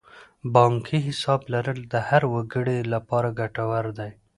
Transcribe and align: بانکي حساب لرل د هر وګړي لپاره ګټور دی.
بانکي 0.55 0.97
حساب 1.07 1.41
لرل 1.53 1.79
د 1.93 1.95
هر 2.07 2.23
وګړي 2.33 2.79
لپاره 2.93 3.29
ګټور 3.39 3.85
دی. 3.99 4.11